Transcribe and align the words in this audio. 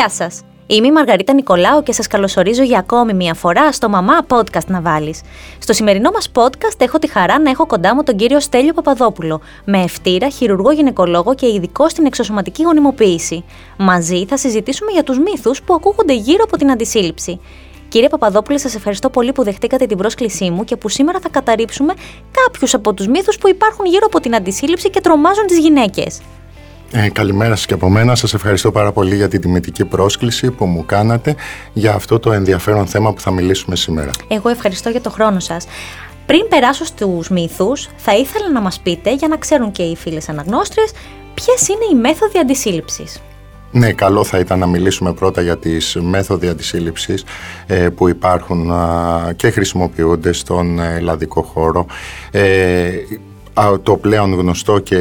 Γεια 0.00 0.08
σας! 0.08 0.42
Είμαι 0.66 0.86
η 0.86 0.92
Μαργαρίτα 0.92 1.32
Νικολάου 1.32 1.82
και 1.82 1.92
σας 1.92 2.06
καλωσορίζω 2.06 2.62
για 2.62 2.78
ακόμη 2.78 3.14
μια 3.14 3.34
φορά 3.34 3.72
στο 3.72 3.88
Μαμά 3.88 4.26
Podcast 4.28 4.66
να 4.66 4.80
βάλεις. 4.80 5.20
Στο 5.58 5.72
σημερινό 5.72 6.10
μας 6.10 6.30
podcast 6.34 6.80
έχω 6.80 6.98
τη 6.98 7.06
χαρά 7.06 7.38
να 7.38 7.50
έχω 7.50 7.66
κοντά 7.66 7.94
μου 7.94 8.02
τον 8.02 8.16
κύριο 8.16 8.40
Στέλιο 8.40 8.72
Παπαδόπουλο, 8.72 9.40
με 9.64 9.82
ευτήρα, 9.82 10.28
χειρουργό 10.28 10.70
γυναικολόγο 10.72 11.34
και 11.34 11.46
ειδικό 11.46 11.88
στην 11.88 12.06
εξωσωματική 12.06 12.62
γονιμοποίηση. 12.62 13.44
Μαζί 13.78 14.26
θα 14.26 14.36
συζητήσουμε 14.36 14.90
για 14.90 15.02
τους 15.02 15.18
μύθους 15.18 15.62
που 15.62 15.74
ακούγονται 15.74 16.14
γύρω 16.14 16.44
από 16.44 16.56
την 16.56 16.70
αντισύλληψη. 16.70 17.40
Κύριε 17.88 18.08
Παπαδόπουλε, 18.08 18.58
σας 18.58 18.74
ευχαριστώ 18.74 19.10
πολύ 19.10 19.32
που 19.32 19.42
δεχτήκατε 19.42 19.86
την 19.86 19.96
πρόσκλησή 19.96 20.50
μου 20.50 20.64
και 20.64 20.76
που 20.76 20.88
σήμερα 20.88 21.18
θα 21.20 21.28
καταρρύψουμε 21.28 21.94
κάποιους 22.30 22.74
από 22.74 22.94
τους 22.94 23.06
μύθους 23.06 23.38
που 23.38 23.48
υπάρχουν 23.48 23.86
γύρω 23.86 24.06
από 24.06 24.20
την 24.20 24.34
αντισύλληψη 24.34 24.90
και 24.90 25.00
τρομάζουν 25.00 25.46
τις 25.46 25.58
γυναίκες. 25.58 26.20
Ε, 26.92 27.08
καλημέρα 27.10 27.56
σας 27.56 27.66
και 27.66 27.74
από 27.74 27.88
μένα. 27.88 28.14
Σας 28.14 28.34
ευχαριστώ 28.34 28.72
πάρα 28.72 28.92
πολύ 28.92 29.16
για 29.16 29.28
την 29.28 29.40
τιμητική 29.40 29.84
πρόσκληση 29.84 30.50
που 30.50 30.64
μου 30.64 30.86
κάνατε 30.86 31.34
για 31.72 31.94
αυτό 31.94 32.18
το 32.18 32.32
ενδιαφέρον 32.32 32.86
θέμα 32.86 33.12
που 33.12 33.20
θα 33.20 33.30
μιλήσουμε 33.30 33.76
σήμερα. 33.76 34.10
Εγώ 34.28 34.48
ευχαριστώ 34.48 34.88
για 34.88 35.00
το 35.00 35.10
χρόνο 35.10 35.40
σας. 35.40 35.66
Πριν 36.26 36.48
περάσω 36.48 36.84
στους 36.84 37.28
μύθους, 37.28 37.88
θα 37.96 38.16
ήθελα 38.16 38.50
να 38.50 38.60
μας 38.60 38.80
πείτε, 38.80 39.14
για 39.14 39.28
να 39.28 39.36
ξέρουν 39.36 39.72
και 39.72 39.82
οι 39.82 39.96
φίλες 39.96 40.28
αναγνώστριες, 40.28 40.92
ποιες 41.34 41.68
είναι 41.68 41.84
οι 41.92 41.94
μέθοδοι 41.94 42.38
αντισύλληψης. 42.38 43.22
Ναι, 43.72 43.92
καλό 43.92 44.24
θα 44.24 44.38
ήταν 44.38 44.58
να 44.58 44.66
μιλήσουμε 44.66 45.12
πρώτα 45.12 45.42
για 45.42 45.58
τις 45.58 45.96
μέθοδοι 46.00 46.48
αντισύλληψης 46.48 47.24
ε, 47.66 47.88
που 47.88 48.08
υπάρχουν 48.08 48.72
και 49.36 49.50
χρησιμοποιούνται 49.50 50.32
στον 50.32 50.78
ελλαδικό 50.78 51.42
χώρο. 51.42 51.86
Ε, 52.30 52.90
το 53.82 53.96
πλέον 53.96 54.34
γνωστό 54.34 54.78
και 54.78 54.96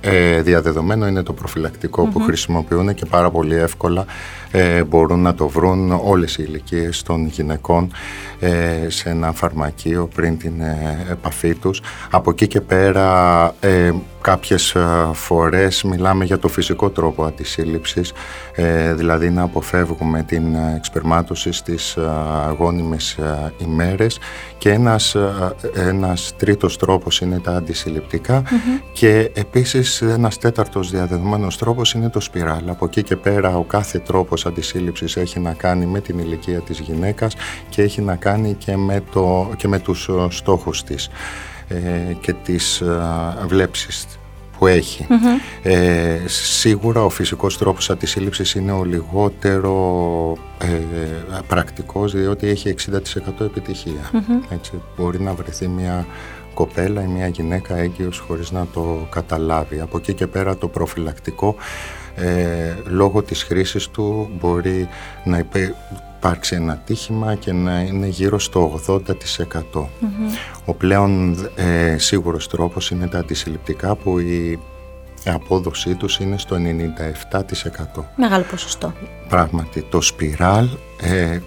ε, 0.00 0.40
διαδεδομένο 0.40 1.06
είναι 1.06 1.22
το 1.22 1.32
προφυλακτικο 1.32 2.06
που 2.06 2.20
χρησιμοποιούν 2.20 2.94
και 2.94 3.06
πάρα 3.06 3.30
πολύ 3.30 3.54
εύκολα 3.54 4.04
ε, 4.50 4.84
μπορούν 4.84 5.20
να 5.20 5.34
το 5.34 5.48
βρουν 5.48 6.00
όλες 6.04 6.36
οι 6.36 6.44
ηλικίες 6.48 7.02
των 7.02 7.26
γυναικών 7.26 7.92
ε, 8.40 8.86
σε 8.88 9.08
ένα 9.08 9.32
φαρμακείο 9.32 10.08
πριν 10.14 10.38
την 10.38 10.60
ε, 10.60 11.06
επαφή 11.10 11.54
τους. 11.54 11.80
Από 12.10 12.30
εκεί 12.30 12.46
και 12.46 12.60
πέρα 12.60 13.54
ε, 13.60 13.92
κάποιες 14.20 14.76
φορές 15.12 15.82
μιλάμε 15.82 16.24
για 16.24 16.38
το 16.38 16.48
φυσικό 16.48 16.90
τρόπο 16.90 17.24
αντισύλληψης, 17.24 18.12
δηλαδή 18.94 19.30
να 19.30 19.42
αποφεύγουμε 19.42 20.22
την 20.22 20.54
εξπερμάτωση 20.76 21.52
στις 21.52 21.96
αγώνιμες 22.46 23.18
ημέρες 23.58 24.18
και 24.58 24.70
ένας, 24.70 25.16
ένας 25.74 26.32
τρίτος 26.36 26.76
τρόπος 26.76 27.20
είναι 27.20 27.40
τα 27.40 27.56
αντισυλληπτικά 27.56 28.42
και 28.92 29.30
επίσης 29.34 30.02
ένας 30.02 30.38
τέταρτος 30.38 30.90
διαδεδομένος 30.90 31.58
τρόπος 31.58 31.92
είναι 31.92 32.08
το 32.10 32.20
σπιράλ. 32.20 32.68
Από 32.68 32.84
εκεί 32.84 33.02
και 33.02 33.16
πέρα 33.16 33.56
ο 33.56 33.62
κάθε 33.62 33.98
τρόπος 33.98 34.46
αντισύλληψης 34.46 35.16
έχει 35.16 35.40
να 35.40 35.52
κάνει 35.52 35.86
με 35.86 36.00
την 36.00 36.18
ηλικία 36.18 36.60
της 36.60 36.78
γυναίκας 36.78 37.36
και 37.68 37.82
έχει 37.82 38.00
να 38.00 38.16
κάνει 38.16 38.54
και 38.54 38.76
με, 38.76 39.02
το, 39.12 39.50
και 39.56 39.68
με 39.68 39.78
τους 39.78 40.08
ε, 40.08 40.12
στόχους 40.28 40.82
της 40.82 41.06
ε, 41.06 41.10
και 42.20 42.32
τις 42.32 42.80
ε, 42.80 43.46
βλέψεις 43.46 44.06
που 44.58 44.66
έχει. 44.66 45.06
Ε, 45.62 46.18
σίγουρα 46.26 47.04
ο 47.04 47.08
φυσικός 47.08 47.58
τρόπος 47.58 47.90
αντισύλληψης 47.90 48.54
είναι 48.54 48.72
ο 48.72 48.84
λιγότερο 48.84 50.36
ε, 50.58 50.66
πρακτικός 51.46 52.12
διότι 52.12 52.48
έχει 52.48 52.74
60% 52.90 53.40
επιτυχία. 53.40 54.10
Έτσι, 54.50 54.72
μπορεί 54.96 55.20
να 55.20 55.34
βρεθεί 55.34 55.68
μια 55.68 56.06
κοπέλα 56.54 57.02
ή 57.02 57.06
μια 57.06 57.28
γυναίκα 57.28 57.76
έγκυος 57.76 58.18
χωρίς 58.18 58.50
να 58.50 58.66
το 58.72 59.06
καταλάβει. 59.10 59.80
Από 59.80 59.96
εκεί 59.96 60.14
και 60.14 60.26
πέρα 60.26 60.56
το 60.56 60.68
προφυλακτικό 60.68 61.56
ε, 62.14 62.74
λόγω 62.84 63.22
της 63.22 63.42
χρήσης 63.42 63.88
του 63.88 64.30
μπορεί 64.40 64.88
να 65.24 65.38
υπάρξει 66.18 66.54
ένα 66.54 66.76
τύχημα 66.84 67.34
και 67.34 67.52
να 67.52 67.80
είναι 67.80 68.06
γύρω 68.06 68.38
στο 68.38 68.80
80%. 68.86 69.86
Ο 70.64 70.74
πλέον 70.74 71.36
ε, 71.54 71.98
σίγουρος 71.98 72.48
τρόπος 72.48 72.90
είναι 72.90 73.06
τα 73.08 73.18
αντισυλληπτικά 73.18 73.94
που 73.96 74.18
η 74.18 74.58
απόδοσή 75.24 75.94
τους 75.94 76.18
είναι 76.18 76.38
στο 76.38 76.56
97%. 77.96 78.02
Μεγάλο 78.16 78.44
ποσοστό. 78.50 78.92
Πράγματι, 79.28 79.82
το 79.82 80.00
σπιράλ 80.00 80.68
ε, 81.00 81.38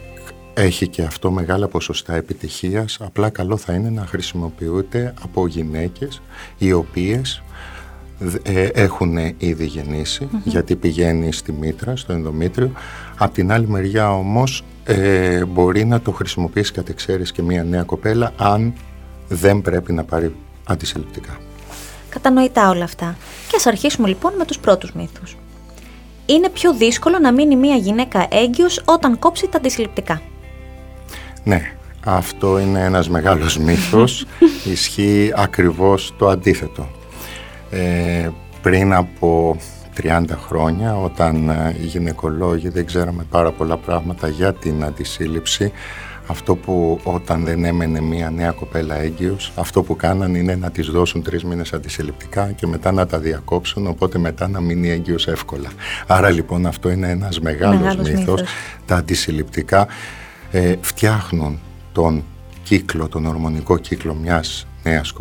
έχει 0.54 0.88
και 0.88 1.02
αυτό 1.02 1.32
μεγάλα 1.32 1.68
ποσοστά 1.68 2.16
επιτυχίας, 2.16 2.98
απλά 3.02 3.30
καλό 3.30 3.58
θα 3.58 3.74
είναι 3.74 3.90
να 3.90 4.06
χρησιμοποιούνται 4.06 5.14
από 5.24 5.48
γυναίκες 5.48 6.22
οι 6.58 6.72
οποίες 6.72 7.44
ε, 8.44 8.64
έχουν 8.64 9.18
ήδη 9.38 9.72
γιατί 10.44 10.76
πηγαίνει 10.76 11.32
στη 11.32 11.52
μήτρα, 11.52 11.96
στο 11.96 12.14
ενδομήτριο. 12.14 12.72
Απ' 13.18 13.34
την 13.34 13.52
άλλη 13.52 13.68
μεριά 13.68 14.14
όμως 14.14 14.64
ε, 14.84 15.46
μπορεί 15.46 15.86
να 15.86 16.02
το 16.02 16.12
χρησιμοποιήσει 16.12 16.72
κατ' 16.72 16.90
εξαίρεση 16.90 17.34
και 17.34 17.42
μια 17.42 17.64
νέα 17.64 17.84
κοπέλα 17.84 18.34
αν 18.38 18.74
δεν 19.28 19.62
πρέπει 19.62 19.94
να 19.94 20.04
πάρει 20.04 20.36
αντισυλληπτικά. 20.68 21.38
Κατανοητά 22.10 22.70
όλα 22.70 22.84
αυτά. 22.84 23.16
Και 23.48 23.56
ας 23.56 23.66
αρχίσουμε 23.66 24.08
λοιπόν 24.08 24.34
με 24.38 24.46
τους 24.46 24.60
πρώτους 24.60 24.92
μύθους. 24.94 25.38
Είναι 26.26 26.50
πιο 26.50 26.74
δύσκολο 26.74 27.20
να 27.20 27.32
μείνει 27.32 27.56
μια 27.56 27.76
γυναίκα 27.76 28.28
έγκυος 28.32 28.82
όταν 28.86 29.20
κόψει 29.20 29.48
τα 29.48 29.58
αντισυλληπτικά. 29.58 30.22
Ναι, 31.44 31.74
αυτό 32.06 32.60
είναι 32.60 32.80
ένας 32.80 33.10
μεγάλος 33.10 33.58
μύθος. 33.58 34.26
Ισχύει 34.74 35.32
ακριβώς 35.36 36.14
το 36.18 36.28
αντίθετο. 36.28 36.88
Ε, 37.72 38.30
πριν 38.62 38.94
από 38.94 39.58
30 40.02 40.24
χρόνια 40.48 40.98
όταν 40.98 41.50
ε, 41.50 41.76
οι 41.82 41.86
γυναικολόγοι 41.86 42.70
δεν 42.70 42.86
ξέραμε 42.86 43.26
πάρα 43.30 43.52
πολλά 43.52 43.78
πράγματα 43.78 44.28
για 44.28 44.54
την 44.54 44.84
αντισύλληψη 44.84 45.72
αυτό 46.28 46.56
που 46.56 47.00
όταν 47.04 47.44
δεν 47.44 47.66
έμενε 47.66 48.02
μία 48.02 48.30
νέα 48.30 48.52
κοπέλα 48.52 48.96
έγκυος 48.96 49.52
αυτό 49.56 49.84
που 49.84 49.96
κάναν 49.96 50.36
είναι 50.36 50.56
να 50.56 50.72
της 50.72 50.88
δώσουν 50.88 51.24
τρεις 51.24 51.44
μήνες 51.44 51.74
αντισυλληπτικά 51.74 52.52
και 52.52 52.68
μετά 52.68 52.92
να 52.92 53.06
τα 53.06 53.20
διακόψουν 53.20 53.88
οπότε 53.88 54.18
μετά 54.18 54.48
να 54.48 54.60
μείνει 54.60 54.90
έγκυος 54.90 55.28
εύκολα. 55.28 55.70
Άρα 56.08 56.30
λοιπόν 56.30 56.66
αυτό 56.66 56.90
είναι 56.90 57.10
ένας 57.10 57.40
μεγάλος, 57.40 57.80
μεγάλος 57.80 58.10
μύθος. 58.10 58.42
Τα 58.86 58.96
αντισυλληπτικά 58.96 59.88
ε, 60.52 60.76
φτιάχνουν 60.82 61.60
τον 61.92 62.24
κύκλο, 62.64 63.08
τον 63.08 63.26
ορμονικό 63.26 63.78
κύκλο 63.78 64.14
μιας 64.14 64.68
νέας 64.84 65.14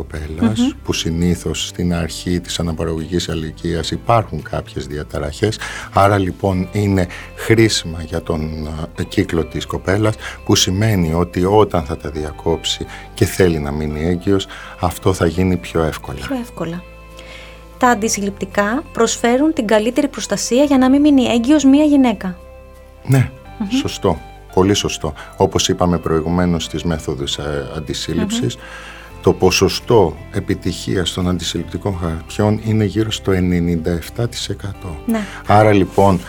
που 0.83 0.93
συνήθως 0.93 1.67
στην 1.67 1.93
αρχή 1.93 2.39
της 2.39 2.59
αναπαραγωγικής 2.59 3.27
ηλικίας 3.27 3.91
υπάρχουν 3.91 4.41
κάποιες 4.41 4.87
διαταραχές 4.87 5.59
άρα 5.93 6.17
λοιπόν 6.17 6.67
είναι 6.71 7.07
χρήσιμα 7.35 8.01
για 8.01 8.21
τον 8.21 8.67
ε, 8.95 9.03
κύκλο 9.03 9.45
της 9.45 9.65
κοπέλας 9.65 10.15
που 10.45 10.55
σημαίνει 10.55 11.13
ότι 11.13 11.45
όταν 11.45 11.83
θα 11.83 11.97
τα 11.97 12.09
διακόψει 12.09 12.85
και 13.13 13.25
θέλει 13.25 13.59
να 13.59 13.71
μείνει 13.71 14.05
έγκυος 14.05 14.47
αυτό 14.79 15.13
θα 15.13 15.25
γίνει 15.25 15.57
πιο 15.57 15.83
εύκολα. 15.83 16.19
Πιο 16.27 16.37
εύκολα. 16.41 16.83
Τα 17.77 17.87
αντισυλληπτικά 17.87 18.83
προσφέρουν 18.91 19.53
την 19.53 19.67
καλύτερη 19.67 20.07
προστασία 20.07 20.63
για 20.63 20.77
να 20.77 20.89
μην 20.89 21.01
μείνει 21.01 21.23
έγκυος 21.23 21.63
μία 21.63 21.83
γυναίκα. 21.83 22.37
Ναι, 23.05 23.31
σωστό. 23.79 24.19
Πολύ 24.53 24.73
σωστό. 24.73 25.13
Όπως 25.37 25.69
είπαμε 25.69 25.97
προηγουμένως 25.97 26.63
στις 26.63 26.83
μέθοδους 26.83 27.37
ε, 27.37 27.71
αντισύλληψης, 27.75 28.57
το 29.21 29.33
ποσοστό 29.33 30.17
επιτυχίας 30.31 31.13
των 31.13 31.29
αντισυλληπτικών 31.29 31.97
χαρτιών 32.01 32.59
είναι 32.65 32.83
γύρω 32.83 33.11
στο 33.11 33.31
97%. 33.31 33.35
Ναι. 35.05 35.19
Άρα 35.47 35.73
λοιπόν 35.73 36.19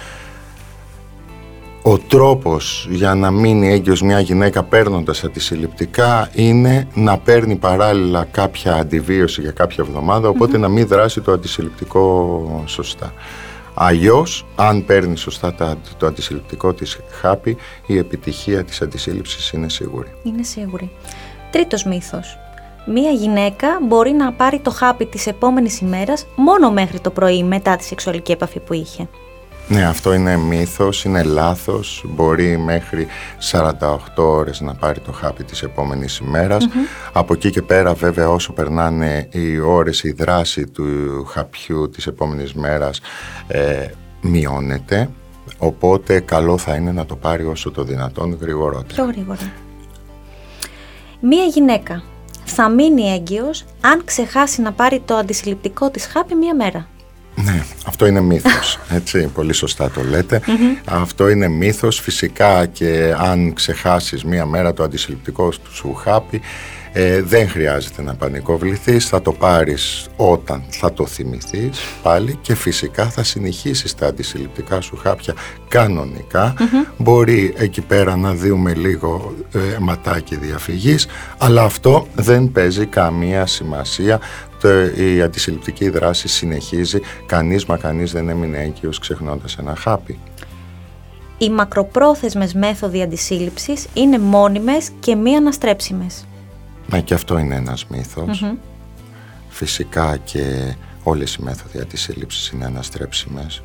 ο 1.83 1.99
τρόπος 1.99 2.89
για 2.91 3.15
να 3.15 3.31
μείνει 3.31 3.73
έγκυος 3.73 4.03
μια 4.03 4.21
γυναίκα 4.21 4.63
παίρνοντας 4.63 5.25
αντισυλληπτικά 5.25 6.31
είναι 6.35 6.89
να 6.95 7.19
παίρνει 7.19 7.57
παράλληλα 7.57 8.25
κάποια 8.25 8.75
αντιβίωση 8.75 9.41
για 9.41 9.51
κάποια 9.51 9.85
εβδομάδα, 9.89 10.33
να 10.59 10.69
μην 10.69 10.87
δράσει 10.87 11.21
το 11.21 11.33
αντισυλληπτικό 11.33 12.65
σωστά. 12.67 13.13
Αλλιώς, 13.75 14.47
αν 14.55 14.85
παίρνει 14.85 15.17
σωστά 15.17 15.77
το 15.97 16.07
αντισυλληπτικό 16.07 16.73
της 16.73 16.99
χάπι, 17.21 17.57
η 17.87 17.99
επιτυχία 17.99 18.65
της 18.65 18.83
αντισύλληψης 18.83 19.51
είναι 19.51 19.69
σίγουρη. 19.69 20.13
Είναι 20.23 20.43
σίγουρη. 20.43 20.91
Τρίτος 21.51 21.85
μύθος 21.85 22.39
μία 22.87 23.11
γυναίκα 23.11 23.79
μπορεί 23.83 24.11
να 24.11 24.33
πάρει 24.33 24.59
το 24.59 24.71
χάπι 24.71 25.07
της 25.07 25.27
επόμενης 25.27 25.81
ημέρας 25.81 26.27
μόνο 26.37 26.71
μέχρι 26.71 27.01
το 27.01 27.11
πρωί 27.11 27.43
μετά 27.43 27.77
τη 27.77 27.85
σεξουαλική 27.85 28.33
επαφή 28.33 28.61
που 28.61 28.73
είχε. 28.73 29.09
Ναι, 29.69 29.85
αυτό 29.85 30.13
είναι 30.13 30.37
μύθος, 30.37 31.05
είναι 31.05 31.23
λάθος. 31.23 32.05
Μπορεί 32.07 32.59
μέχρι 32.59 33.07
48 33.51 33.97
ώρες 34.17 34.61
να 34.61 34.75
πάρει 34.75 35.01
το 35.01 35.13
χάπι 35.13 35.45
της 35.45 35.63
επόμενης 35.63 36.23
Από 37.13 37.33
εκεί 37.33 37.51
και 37.51 37.63
πέρα 37.63 37.95
βέβαια 37.95 38.29
όσο 38.29 38.53
περνάνε 38.53 39.29
οι 39.31 39.59
ώρες, 39.59 40.03
η 40.03 40.13
δράση 40.13 40.67
του 40.67 40.85
χαπιού 41.29 41.89
της 41.91 42.07
επόμενης 42.07 42.53
μέρας 42.53 43.01
ε, 43.47 43.87
μειώνεται. 44.21 45.11
Οπότε 45.59 46.21
καλό 46.21 46.59
θα 46.59 46.75
είναι 46.75 46.93
να 46.93 47.07
το 47.07 47.17
πάρει 47.17 47.45
όσο 47.45 47.71
το 47.71 47.83
δυνατόν 47.83 48.39
γρηγορότερα. 48.41 48.95
Πιο 48.95 49.05
γρήγορα. 49.05 49.53
Μία 51.21 51.45
γυναίκα 51.45 52.03
θα 52.45 52.69
μείνει 52.69 53.13
έγκυος 53.13 53.65
αν 53.81 54.05
ξεχάσει 54.05 54.63
να 54.63 54.73
πάρει 54.73 55.01
το 55.01 55.15
αντισυλληπτικό 55.17 55.91
της 55.91 56.07
χάπι 56.07 56.35
μία 56.35 56.55
μέρα. 56.55 56.87
Ναι, 57.45 57.65
αυτό 57.87 58.07
είναι 58.07 58.21
μύθος, 58.21 58.79
έτσι, 58.99 59.27
πολύ 59.35 59.53
σωστά 59.53 59.91
το 59.91 60.03
λέτε. 60.03 60.41
Αυτό 60.85 61.29
είναι 61.29 61.49
μύθος, 61.49 62.01
φυσικά 62.01 62.67
και 62.67 63.15
αν 63.19 63.53
ξεχάσεις 63.53 64.25
μία 64.25 64.47
μέρα 64.47 64.73
το 64.73 64.83
αντισυλληπτικό 64.83 65.53
σου 65.73 65.95
χάπι, 65.95 66.41
ε, 66.93 67.23
δεν 67.23 67.49
χρειάζεται 67.49 68.03
να 68.03 68.15
πανικοβληθείς, 68.15 69.09
θα 69.09 69.23
το 69.23 69.33
πάρεις 69.33 70.07
όταν 70.17 70.63
θα 70.69 70.93
το 70.93 71.07
θυμηθείς 71.07 71.81
πάλι 72.03 72.39
και 72.43 72.55
φυσικά 72.55 73.05
θα 73.11 73.23
συνεχίσεις 73.23 73.95
τα 73.95 74.07
αντισυλληπτικά 74.07 74.81
σου 74.81 74.97
χάπια 74.97 75.35
κανονικα 75.69 76.55
Μπορεί 76.97 77.55
εκεί 77.57 77.81
πέρα 77.81 78.17
να 78.17 78.35
δούμε 78.35 78.75
λίγο 78.75 79.35
ε, 79.53 79.59
ματάκι 79.81 80.37
διαφυγής, 80.37 81.07
αλλά 81.39 81.63
αυτό 81.63 82.07
δεν 82.15 82.53
παίζει 82.53 82.87
καμία 82.87 83.47
σημασία. 83.47 84.21
Η 84.97 85.23
αντισυλληπτική 85.23 85.89
δράση 85.89 86.29
συνεχίζει, 86.29 87.01
κανείς 87.27 87.65
μα 87.65 87.77
κανείς 87.77 88.13
δεν 88.13 88.29
έμεινε 88.29 88.59
έγκυος 88.59 88.99
ξεχνώντας 88.99 89.57
ένα 89.59 89.75
χάπι. 89.77 90.19
Οι 91.39 91.51
μακροπρόθεσμες 91.51 92.55
μέθοδοι 92.55 93.03
αντισύλληψης 93.03 93.87
είναι 93.95 94.19
μόνιμες 94.19 94.91
και 95.01 95.15
μη 95.15 95.37
αναστρέψιμες. 95.37 96.27
Ναι, 96.91 97.01
και 97.01 97.15
αυτό 97.15 97.39
είναι 97.39 97.55
ένας 97.55 97.87
Φυσικά 99.49 100.17
και 100.17 100.75
όλες 101.03 101.35
οι 101.35 101.43
μέθοδοι 101.43 101.81
αντισύλληψης 101.81 102.49
είναι 102.49 102.65
αναστρέψιμες. 102.65 103.63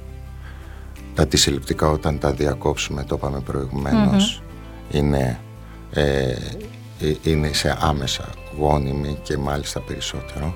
Τα 1.16 1.24
αντισυλληπτικά 1.24 1.90
όταν 1.90 2.20
τα 2.20 2.32
διακόψουμε, 2.32 3.04
το 3.04 3.16
είπαμε 3.16 3.42
είναι, 4.92 5.40
ε, 5.94 6.32
ε, 7.00 7.14
είναι 7.24 7.54
σε 7.54 7.78
άμεσα 7.80 8.30
γόνιμη 8.58 9.18
και 9.24 9.38
μάλιστα 9.38 9.80
περισσότερο 9.80 10.56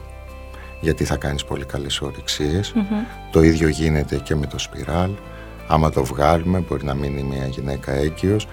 γιατί 0.81 1.03
θα 1.03 1.15
κάνεις 1.15 1.43
πολύ 1.43 1.65
καλές 1.65 2.01
Το 3.31 3.43
ίδιο 3.43 3.67
γίνεται 3.67 4.15
και 4.15 4.35
με 4.35 4.45
το 4.45 4.59
σπιράλ. 4.59 5.11
Άμα 5.67 5.89
το 5.89 6.03
βγάλουμε 6.03 6.63
μπορεί 6.67 6.85
να 6.85 6.93
μείνει 6.93 7.23
μια 7.23 7.45
γυναίκα 7.45 7.91
έγκυος. 7.91 8.47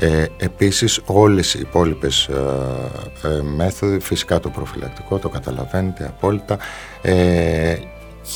Ε, 0.00 0.24
επίσης 0.36 1.00
όλες 1.06 1.54
οι 1.54 1.60
υπόλοιπες 1.60 2.26
ε, 2.26 3.28
ε, 3.28 3.42
μέθοδοι, 3.42 4.00
φυσικά 4.00 4.40
το 4.40 4.48
προφυλακτικό, 4.48 5.18
το 5.18 5.28
καταλαβαίνετε 5.28 6.04
απόλυτα. 6.04 6.58
Ε, 7.02 7.76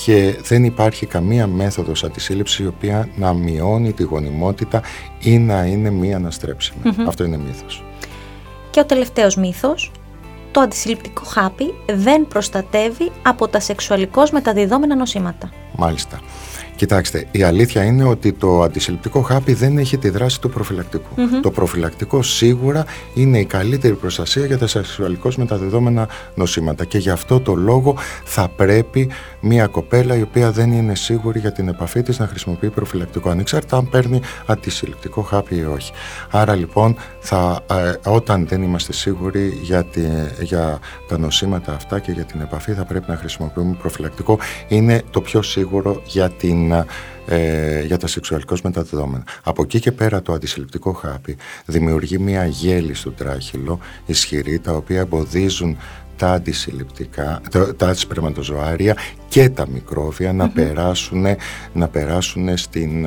και 0.05 0.37
δεν 0.43 0.65
υπάρχει 0.65 1.07
καμία 1.07 1.47
μέθοδος 1.47 2.05
αντισύλληψης 2.05 2.59
η 2.59 2.67
οποία 2.67 3.09
να 3.17 3.33
μειώνει 3.33 3.93
τη 3.93 4.03
γονιμότητα 4.03 4.83
ή 5.21 5.39
να 5.39 5.65
είναι 5.65 5.91
μη 5.91 6.15
αναστρεψιμη 6.15 6.81
Αυτό 7.07 7.25
είναι 7.25 7.37
μύθος. 7.37 7.85
Και 8.71 8.81
ο 8.81 8.85
τελευταίος 8.85 9.37
μύθος, 9.37 9.91
το 10.53 10.61
αντισυλληπτικό 10.61 11.25
χάπι 11.25 11.75
δεν 11.87 12.27
προστατεύει 12.27 13.13
από 13.23 13.49
τα 13.49 13.61
σεξουαλικώς 13.61 14.31
μεταδιδόμενα 14.31 14.97
νοσήματα. 14.97 15.51
Μάλιστα. 15.77 16.21
Κοιτάξτε, 16.83 17.27
η 17.31 17.43
αλήθεια 17.43 17.85
είναι 17.85 18.05
ότι 18.05 18.33
το 18.33 18.63
αντισυλληπτικό 18.63 19.21
χάπι 19.21 19.53
δεν 19.53 19.79
έχει 19.79 19.99
τη 19.99 20.09
δράση 20.09 20.41
του 20.41 20.51
προφυλακτικου 20.51 21.15
Το 21.43 21.51
προφυλακτικό 21.51 22.23
σίγουρα 22.23 22.85
είναι 23.15 23.39
η 23.39 23.45
καλύτερη 23.45 23.95
προστασία 23.95 24.47
για 24.47 24.59
τα 24.59 24.67
σεξουαλικώς 24.67 25.37
μεταδεδόμενα 25.37 26.09
νοσήματα 26.35 26.85
και 26.85 26.99
γι' 26.99 27.11
αυτό 27.11 27.41
το 27.41 27.55
λόγο 27.55 27.97
θα 28.25 28.49
πρέπει 28.49 29.11
μια 29.41 29.67
κοπέλα 29.67 30.17
η 30.17 30.23
οποία 30.23 30.51
δεν 30.51 30.73
είναι 30.73 30.95
σίγουρη 30.95 31.39
για 31.39 31.53
την 31.53 31.69
επαφή 31.69 32.03
της 32.03 32.19
να 32.19 32.27
χρησιμοποιεί 32.27 32.71
προφυλακτικό 32.71 33.31
ανεξάρτητα 33.31 33.77
αν 33.77 33.89
παίρνει 33.89 34.21
αντισυλληπτικό 34.47 35.23
χάπι 35.23 35.57
ή 35.57 35.65
όχι. 35.65 35.93
Άρα 36.31 36.55
λοιπόν 36.55 36.97
θα, 37.21 37.61
ε, 37.71 38.11
όταν 38.11 38.47
δεν 38.47 38.63
είμαστε 38.63 38.93
σίγουροι 38.93 39.59
για, 39.63 39.85
τη, 39.85 40.01
για 40.41 40.79
τα 41.09 41.19
νοσήματα 41.19 41.73
αυτά 41.73 41.99
και 41.99 42.13
για 42.13 42.25
την 42.25 42.41
επαφή 42.41 42.73
θα 42.73 42.85
πρέπει 42.85 43.05
να 43.09 43.17
χρησιμοποιούμε 43.17 43.77
προφυλακτικό. 43.79 44.39
Είναι 44.69 45.03
το 45.11 45.21
πιο 45.21 45.43
σίγουρο 45.43 46.03
για 46.05 46.31
την 46.31 46.72
ε, 47.27 47.83
για 47.83 47.97
τα 47.97 48.07
σεξουαλικώς 48.07 48.63
μεταδεδόμενα. 48.63 49.25
Από 49.43 49.63
εκεί 49.63 49.81
και 49.81 49.93
πέρα 49.93 50.23
το 50.23 50.33
αντισυλληπτικό 50.33 50.93
χάπι 50.93 51.37
δημιουργεί 51.67 52.19
μια 52.19 52.47
γέλη 52.47 52.95
στο 52.95 53.11
τράχυλο 53.11 53.79
ισχυρή 54.07 54.59
τα 54.59 54.73
οποία 54.73 55.01
εμποδίζουν 55.01 55.77
τα 56.17 56.33
αντισυλληπτικά, 56.33 57.41
τα, 57.51 57.77
τα 57.77 57.95
σπερματοζωάρια 57.95 58.97
και 59.29 59.49
τα 59.49 59.69
μικροβια 59.69 60.33
να 60.33 60.49
περάσουν, 60.49 61.27
να 61.73 61.89
περάσουν 61.89 62.57
στην, 62.57 63.07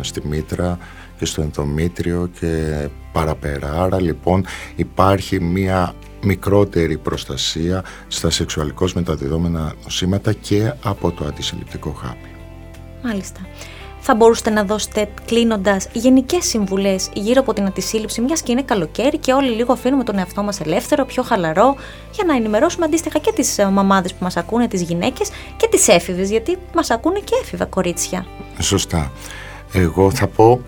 στη 0.00 0.26
μήτρα 0.26 0.78
και 1.18 1.24
στο 1.24 1.42
ενδομήτριο 1.42 2.30
και 2.40 2.88
παραπέρα. 3.12 3.82
Άρα 3.82 4.00
λοιπόν 4.00 4.44
υπάρχει 4.76 5.40
μια 5.40 5.94
μικρότερη 6.22 6.98
προστασία 6.98 7.84
στα 8.08 8.30
σεξουαλικώς 8.30 8.94
μεταδεδόμενα 8.94 9.74
νοσήματα 9.82 10.32
και 10.32 10.72
από 10.82 11.10
το 11.10 11.24
αντισυλληπτικό 11.24 11.90
χάπι. 11.90 12.29
Μάλιστα. 13.02 13.40
Θα 14.00 14.14
μπορούσατε 14.14 14.50
να 14.50 14.64
δώσετε 14.64 15.08
κλείνοντας 15.26 15.88
γενικές 15.92 16.44
συμβουλές 16.44 17.08
γύρω 17.12 17.40
από 17.40 17.52
την 17.52 17.66
αντισύλληψη, 17.66 18.20
μιας 18.20 18.42
και 18.42 18.52
είναι 18.52 18.62
καλοκαίρι 18.62 19.18
και 19.18 19.32
όλοι 19.32 19.50
λίγο 19.50 19.72
αφήνουμε 19.72 20.04
τον 20.04 20.18
εαυτό 20.18 20.42
μας 20.42 20.60
ελεύθερο, 20.60 21.04
πιο 21.04 21.22
χαλαρό, 21.22 21.76
για 22.12 22.24
να 22.24 22.36
ενημερώσουμε 22.36 22.84
αντίστοιχα 22.84 23.18
και 23.18 23.32
τις 23.32 23.58
ε, 23.58 23.64
μαμάδες 23.68 24.12
που 24.12 24.24
μας 24.24 24.36
ακούνε, 24.36 24.68
τις 24.68 24.82
γυναίκες 24.82 25.30
και 25.56 25.68
τις 25.70 25.88
έφηβες, 25.88 26.30
γιατί 26.30 26.58
μας 26.74 26.90
ακούνε 26.90 27.18
και 27.18 27.34
έφηβα 27.42 27.64
κορίτσια. 27.64 28.26
Σωστά. 28.58 29.12
Εγώ 29.72 30.10
θα 30.10 30.26
πω 30.26 30.60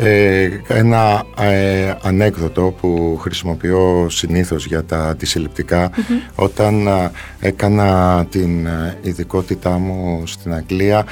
ε, 0.00 0.48
ένα 0.68 1.24
ε, 1.38 1.94
ανέκδοτο 2.02 2.74
που 2.80 3.18
χρησιμοποιώ 3.20 4.06
συνήθως 4.08 4.66
για 4.66 4.84
τα 4.84 5.08
αντισυλληπτικά 5.08 5.90
όταν 6.34 6.86
ε, 6.86 7.10
έκανα 7.40 8.26
την 8.30 8.66
ε, 8.66 8.98
ειδικότητά 9.02 9.70
μου 9.70 10.22
στην 10.26 10.54
Αγγλία 10.54 11.04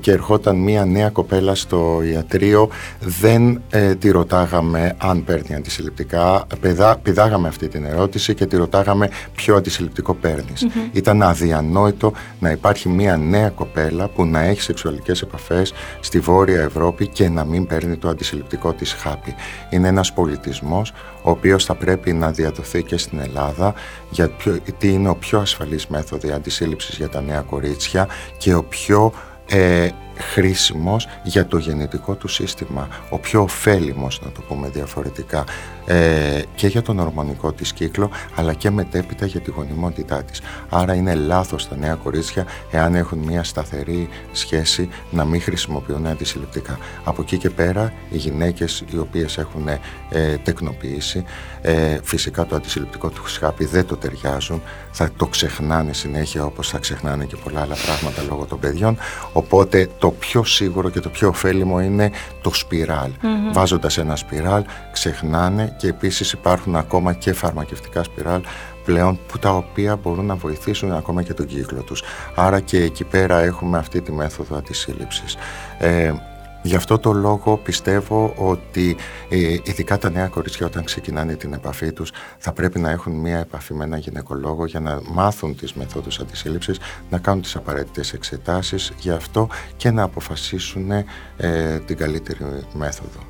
και 0.00 0.10
ερχόταν 0.10 0.56
μία 0.56 0.84
νέα 0.84 1.08
κοπέλα 1.10 1.54
στο 1.54 2.00
ιατρείο 2.12 2.68
δεν 2.98 3.62
τη 3.98 4.10
ρωτάγαμε 4.10 4.94
αν 4.98 5.24
παίρνει 5.24 5.54
αντισυλληπτικά. 5.54 6.46
Πηδά, 6.60 6.96
πηδάγαμε 6.96 7.48
αυτή 7.48 7.68
την 7.68 7.84
ερώτηση 7.84 8.34
και 8.34 8.46
τη 8.46 8.56
ρωτάγαμε 8.56 9.08
ποιο 9.34 9.56
αντισυλληπτικό 9.56 10.16
Ήταν 10.92 11.22
αδιανόητο 11.22 12.12
να 12.40 12.50
υπάρχει 12.50 12.88
μία 12.88 13.16
νέα 13.16 13.48
κοπέλα 13.48 14.08
που 14.08 14.26
να 14.26 14.40
έχει 14.40 14.60
σεξουαλικές 14.60 15.22
επαφές 15.22 15.72
στη 16.00 16.18
Βόρεια 16.18 16.60
Ευρώπη 16.60 17.06
και 17.06 17.28
να 17.28 17.44
μην 17.44 17.66
παίρνει 17.74 17.96
το 17.96 18.08
αντισυλληπτικό 18.08 18.72
της 18.72 18.92
χάπι. 18.92 19.34
Είναι 19.70 19.88
ένας 19.88 20.12
πολιτισμός 20.12 20.92
ο 21.22 21.30
οποίος 21.30 21.64
θα 21.64 21.74
πρέπει 21.74 22.12
να 22.12 22.30
διαδοθεί 22.30 22.82
και 22.82 22.96
στην 22.96 23.18
Ελλάδα 23.18 23.74
γιατί 24.10 24.92
είναι 24.92 25.08
ο 25.08 25.16
πιο 25.16 25.40
ασφαλής 25.40 25.86
μέθοδο 25.86 26.34
αντισύλληψης 26.34 26.96
για 26.96 27.08
τα 27.08 27.20
νέα 27.20 27.40
κορίτσια 27.40 28.08
και 28.38 28.54
ο 28.54 28.64
πιο 28.64 29.12
ε, 29.48 29.88
χρήσιμος 30.16 31.08
για 31.22 31.46
το 31.46 31.58
γενετικό 31.58 32.14
του 32.14 32.28
σύστημα, 32.28 32.88
ο 33.10 33.18
πιο 33.18 33.42
ωφέλιμος 33.42 34.20
να 34.24 34.30
το 34.30 34.40
πούμε 34.48 34.68
διαφορετικά 34.68 35.44
ε, 35.86 36.42
και 36.54 36.66
για 36.66 36.82
τον 36.82 36.98
ορμονικό 36.98 37.52
της 37.52 37.72
κύκλο 37.72 38.10
αλλά 38.34 38.54
και 38.54 38.70
μετέπειτα 38.70 39.26
για 39.26 39.40
τη 39.40 39.50
γονιμότητά 39.50 40.22
της. 40.22 40.40
Άρα 40.68 40.94
είναι 40.94 41.14
λάθος 41.14 41.68
τα 41.68 41.76
νέα 41.76 41.94
κορίτσια 41.94 42.46
εάν 42.70 42.94
έχουν 42.94 43.18
μια 43.18 43.44
σταθερή 43.44 44.08
σχέση 44.32 44.88
να 45.10 45.24
μην 45.24 45.42
χρησιμοποιούν 45.42 46.06
αντισυλληπτικά. 46.06 46.78
Από 47.04 47.22
εκεί 47.22 47.38
και 47.38 47.50
πέρα 47.50 47.92
οι 48.10 48.16
γυναίκες 48.16 48.84
οι 48.92 48.98
οποίες 48.98 49.38
έχουν 49.38 49.68
ε, 49.68 50.36
τεκνοποιήσει 50.42 51.24
ε, 51.62 51.98
φυσικά 52.02 52.46
το 52.46 52.56
αντισυλληπτικό 52.56 53.08
του 53.08 53.22
χάπι 53.40 53.64
δεν 53.64 53.86
το 53.86 53.96
ταιριάζουν, 53.96 54.62
θα 54.90 55.10
το 55.16 55.26
ξεχνάνε 55.26 55.92
συνέχεια 55.92 56.44
όπως 56.44 56.68
θα 56.68 56.78
ξεχνάνε 56.78 57.24
και 57.24 57.36
πολλά 57.36 57.60
άλλα 57.60 57.76
πράγματα 57.84 58.22
λόγω 58.22 58.44
των 58.44 58.58
παιδιών 58.58 58.98
οπότε 59.32 59.88
το 60.04 60.10
πιο 60.10 60.44
σίγουρο 60.44 60.90
και 60.90 61.00
το 61.00 61.08
πιο 61.08 61.28
ωφέλιμο 61.28 61.80
είναι 61.80 62.10
το 62.42 62.54
σπιράλ. 62.54 63.10
Mm-hmm. 63.10 63.52
Βάζοντας 63.52 63.98
ένα 63.98 64.16
σπιράλ 64.16 64.64
ξεχνάνε 64.92 65.76
και 65.78 65.88
επίσης 65.88 66.32
υπάρχουν 66.32 66.76
ακόμα 66.76 67.12
και 67.12 67.32
φαρμακευτικά 67.32 68.02
σπιράλ 68.02 68.40
πλέον 68.84 69.18
που 69.28 69.38
τα 69.38 69.50
οποία 69.50 69.96
μπορούν 69.96 70.26
να 70.26 70.34
βοηθήσουν 70.34 70.92
ακόμα 70.92 71.22
και 71.22 71.34
τον 71.34 71.46
κύκλο 71.46 71.82
τους. 71.82 72.02
Άρα 72.34 72.60
και 72.60 72.82
εκεί 72.82 73.04
πέρα 73.04 73.38
έχουμε 73.38 73.78
αυτή 73.78 74.00
τη 74.00 74.12
μέθοδο 74.12 74.56
αντισύλληψης. 74.56 75.36
Ε, 75.78 76.12
Γι' 76.66 76.74
αυτό 76.74 76.98
το 76.98 77.12
λόγο 77.12 77.56
πιστεύω 77.56 78.34
ότι 78.36 78.96
ε, 79.28 79.56
ειδικά 79.62 79.98
τα 79.98 80.10
νέα 80.10 80.28
κορίτσια 80.28 80.66
όταν 80.66 80.84
ξεκινάνε 80.84 81.34
την 81.34 81.52
επαφή 81.52 81.92
τους 81.92 82.12
θα 82.38 82.52
πρέπει 82.52 82.78
να 82.78 82.90
έχουν 82.90 83.12
μία 83.12 83.38
επαφή 83.38 83.74
με 83.74 83.84
έναν 83.84 83.98
γυναικολόγο 83.98 84.66
για 84.66 84.80
να 84.80 85.00
μάθουν 85.12 85.56
τις 85.56 85.72
μεθόδους 85.72 86.18
αντισύλληψης, 86.18 86.78
να 87.10 87.18
κάνουν 87.18 87.42
τις 87.42 87.56
απαραίτητες 87.56 88.12
εξετάσεις 88.12 88.92
γι' 88.98 89.10
αυτό 89.10 89.48
και 89.76 89.90
να 89.90 90.02
αποφασίσουν 90.02 90.90
ε, 90.90 91.04
την 91.86 91.96
καλύτερη 91.96 92.38
μέθοδο 92.72 93.20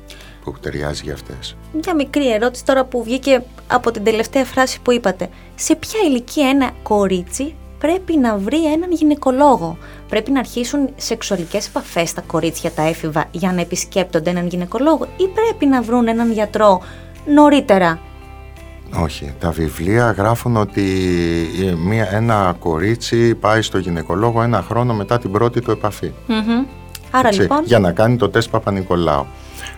που 0.43 0.59
ταιριάζει 0.59 1.03
για 1.03 1.13
αυτές. 1.13 1.55
Μια 1.83 1.95
μικρή 1.95 2.31
ερώτηση 2.31 2.65
τώρα 2.65 2.85
που 2.85 3.03
βγήκε 3.03 3.43
από 3.67 3.91
την 3.91 4.03
τελευταία 4.03 4.45
φράση 4.45 4.81
που 4.81 4.91
είπατε. 4.91 5.29
Σε 5.55 5.75
ποια 5.75 5.99
ηλικία 6.07 6.49
ένα 6.49 6.71
κορίτσι 6.83 7.55
πρέπει 7.79 8.17
να 8.17 8.37
βρει 8.37 8.71
έναν 8.71 8.91
γυναικολόγο. 8.91 9.77
Πρέπει 10.09 10.31
να 10.31 10.39
αρχίσουν 10.39 10.89
σεξουαλικές 10.95 11.67
επαφές 11.67 12.09
στα 12.09 12.21
κορίτσια 12.21 12.71
τα 12.71 12.81
έφηβα 12.87 13.25
για 13.31 13.51
να 13.51 13.61
επισκέπτονται 13.61 14.29
έναν 14.29 14.47
γυναικολόγο 14.47 15.07
ή 15.17 15.27
πρέπει 15.27 15.65
να 15.65 15.81
βρουν 15.81 16.07
έναν 16.07 16.31
γιατρό 16.31 16.81
νωρίτερα; 17.25 17.99
Όχι. 19.03 19.33
Τα 19.39 19.51
βιβλία 19.51 20.11
γράφουν 20.11 20.57
ότι 20.57 20.83
μια, 21.85 22.07
ένα 22.11 22.55
κορίτσι 22.59 23.35
πάει 23.35 23.61
στο 23.61 23.77
γυναικολόγο 23.77 24.41
ένα 24.41 24.61
χρόνο 24.61 24.93
μετά 24.93 25.19
την 25.19 25.31
πρώτη 25.31 25.61
του 25.61 25.71
επαφή. 25.71 26.11
Άρα 27.11 27.33
λοιπόν. 27.33 27.63
Για 27.63 27.79
να 27.79 27.91
κάνει 27.91 28.15
το 28.17 28.29
τεστ 28.29 28.49
Παπα-Νικολάου. 28.49 29.25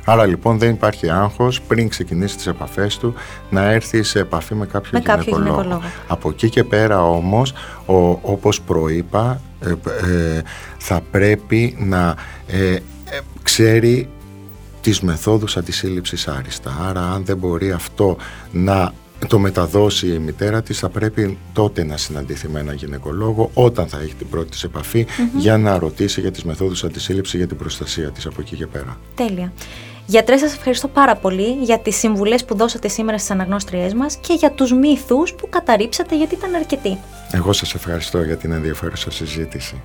Άρα 0.09 0.25
λοιπόν 0.25 0.57
δεν 0.57 0.69
υπάρχει 0.69 1.09
άγχος 1.09 1.61
πριν 1.61 1.89
ξεκινήσει 1.89 2.35
τις 2.35 2.47
επαφές 2.47 2.97
του 2.97 3.13
να 3.49 3.71
έρθει 3.71 4.03
σε 4.03 4.19
επαφή 4.19 4.55
με 4.55 4.65
κάποιο, 4.65 4.89
με 4.93 4.99
κάποιο 4.99 5.37
γυναικολόγο. 5.37 5.81
Από 6.07 6.29
εκεί 6.29 6.49
και 6.49 6.63
πέρα 6.63 7.03
όμως, 7.03 7.53
ο, 7.85 8.09
όπως 8.09 8.61
προείπα, 8.61 9.41
ε, 9.59 9.69
ε, 9.69 10.41
θα 10.77 11.01
πρέπει 11.11 11.75
να 11.79 12.15
ε, 12.47 12.77
ξέρει 13.43 14.09
τις 14.81 15.01
μεθόδους 15.01 15.57
αντισύλληψης 15.57 16.27
άριστα. 16.27 16.77
Άρα 16.89 17.01
αν 17.01 17.25
δεν 17.25 17.37
μπορεί 17.37 17.71
αυτό 17.71 18.17
να 18.51 18.93
το 19.27 19.39
μεταδώσει 19.39 20.07
η 20.07 20.19
μητέρα 20.19 20.61
της 20.61 20.79
θα 20.79 20.89
πρέπει 20.89 21.37
τότε 21.53 21.83
να 21.83 21.97
συναντηθεί 21.97 22.49
με 22.49 22.59
έναν 22.59 22.75
γυναικολόγο 22.75 23.49
όταν 23.53 23.87
θα 23.87 23.99
έχει 23.99 24.13
την 24.13 24.29
πρώτη 24.29 24.49
της 24.49 24.63
επαφη 24.63 25.05
για 25.37 25.57
να 25.57 25.79
ρωτήσει 25.79 26.21
για 26.21 26.31
τις 26.31 26.43
μεθόδους 26.43 26.83
αντισύλληψης 26.83 27.37
για 27.37 27.47
την 27.47 27.57
προστασία 27.57 28.11
της 28.11 28.25
από 28.25 28.41
εκεί 28.41 28.55
και 28.55 28.67
πέρα. 28.67 28.97
Τέλεια. 29.15 29.51
Γιατρές, 30.09 30.39
σας 30.39 30.53
ευχαριστώ 30.53 30.87
πάρα 30.87 31.15
πολύ 31.15 31.57
για 31.61 31.79
τις 31.79 31.95
συμβουλές 31.95 32.45
που 32.45 32.55
δώσατε 32.55 32.87
σήμερα 32.87 33.17
στις 33.17 33.31
αναγνώστριές 33.31 33.93
μας 33.93 34.15
και 34.15 34.33
για 34.33 34.51
τους 34.51 34.73
μύθους 34.73 35.33
που 35.33 35.49
καταρρύψατε 35.49 36.15
γιατί 36.17 36.35
ήταν 36.35 36.55
αρκετοί. 36.55 36.97
Εγώ 37.31 37.53
σας 37.53 37.73
ευχαριστώ 37.73 38.21
για 38.21 38.37
την 38.37 38.51
ενδιαφέρουσα 38.51 39.11
συζήτηση. 39.11 39.81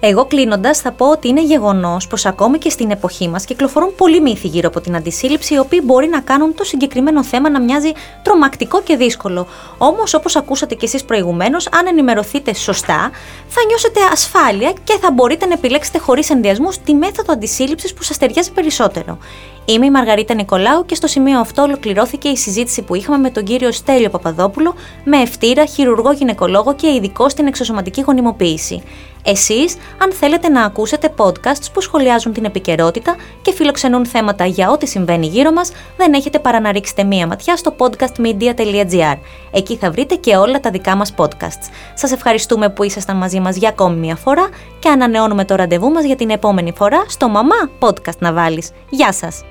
Εγώ 0.00 0.24
κλείνοντας, 0.24 0.78
θα 0.78 0.92
πω 0.92 1.10
ότι 1.10 1.28
είναι 1.28 1.42
γεγονός 1.42 2.06
πως 2.06 2.26
ακόμη 2.26 2.58
και 2.58 2.70
στην 2.70 2.90
εποχή 2.90 3.28
μας 3.28 3.44
κυκλοφορούν 3.44 3.94
πολλοί 3.94 4.20
μύθοι 4.20 4.48
γύρω 4.48 4.68
από 4.68 4.80
την 4.80 4.96
αντισύλληψη, 4.96 5.54
οι 5.54 5.58
οποίοι 5.58 5.80
μπορεί 5.84 6.08
να 6.08 6.20
κάνουν 6.20 6.54
το 6.54 6.64
συγκεκριμένο 6.64 7.24
θέμα 7.24 7.50
να 7.50 7.60
μοιάζει 7.60 7.92
τρομακτικό 8.22 8.82
και 8.82 8.96
δύσκολο. 8.96 9.46
Όμως, 9.78 10.14
όπως 10.14 10.36
ακούσατε 10.36 10.74
κι 10.74 10.84
εσείς 10.84 11.04
προηγουμένως, 11.04 11.68
αν 11.72 11.86
ενημερωθείτε 11.86 12.54
σωστά, 12.54 13.10
θα 13.48 13.60
νιώσετε 13.68 14.00
ασφάλεια 14.12 14.72
και 14.84 14.98
θα 15.00 15.12
μπορείτε 15.12 15.46
να 15.46 15.52
επιλέξετε 15.52 15.98
χωρίς 15.98 16.30
ενδιασμούς 16.30 16.78
τη 16.78 16.94
μέθοδο 16.94 17.32
αντισύλληψης 17.32 17.94
που 17.94 18.02
σας 18.02 18.16
ταιριάζει 18.16 18.52
περισσότερο. 18.52 19.18
Είμαι 19.64 19.86
η 19.86 19.90
Μαργαρίτα 19.90 20.34
Νικολάου 20.34 20.86
και 20.86 20.94
στο 20.94 21.06
σημείο 21.06 21.40
αυτό 21.40 21.62
ολοκληρώθηκε 21.62 22.28
η 22.28 22.36
συζήτηση 22.36 22.82
που 22.82 22.94
είχαμε 22.94 23.18
με 23.18 23.30
τον 23.30 23.44
κύριο 23.44 23.72
Στέλιο 23.72 24.10
Παπαδόπουλο 24.10 24.74
με 25.04 25.16
ευτήρα, 25.16 25.66
χειρουργό 25.66 26.12
γυναικολόγο 26.12 26.69
και 26.72 26.94
ειδικό 26.94 27.28
στην 27.28 27.46
εξωσωματική 27.46 28.00
γονιμοποίηση. 28.00 28.82
Εσείς, 29.24 29.76
αν 29.98 30.12
θέλετε 30.12 30.48
να 30.48 30.64
ακούσετε 30.64 31.14
podcasts 31.16 31.72
που 31.72 31.80
σχολιάζουν 31.80 32.32
την 32.32 32.44
επικαιρότητα 32.44 33.16
και 33.42 33.52
φιλοξενούν 33.52 34.06
θέματα 34.06 34.44
για 34.44 34.70
ό,τι 34.70 34.86
συμβαίνει 34.86 35.26
γύρω 35.26 35.52
μας, 35.52 35.72
δεν 35.96 36.12
έχετε 36.12 36.38
παρά 36.38 36.60
να 36.60 36.72
ρίξετε 36.72 37.04
μία 37.04 37.26
ματιά 37.26 37.56
στο 37.56 37.74
podcastmedia.gr. 37.78 39.16
Εκεί 39.50 39.76
θα 39.76 39.90
βρείτε 39.90 40.14
και 40.14 40.36
όλα 40.36 40.60
τα 40.60 40.70
δικά 40.70 40.96
μας 40.96 41.14
podcasts. 41.16 41.70
Σας 41.94 42.12
ευχαριστούμε 42.12 42.68
που 42.68 42.82
ήσασταν 42.82 43.16
μαζί 43.16 43.40
μας 43.40 43.56
για 43.56 43.68
ακόμη 43.68 43.96
μία 43.96 44.16
φορά 44.16 44.48
και 44.78 44.88
ανανεώνουμε 44.88 45.44
το 45.44 45.54
ραντεβού 45.54 45.90
μας 45.90 46.04
για 46.04 46.16
την 46.16 46.30
επόμενη 46.30 46.72
φορά 46.76 47.04
στο 47.08 47.28
Μαμά 47.28 47.70
Podcast 47.80 48.18
να 48.18 48.32
βάλεις. 48.32 48.70
Γεια 48.90 49.12
σας! 49.12 49.49